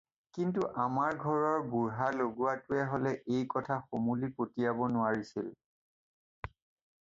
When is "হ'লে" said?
2.93-3.11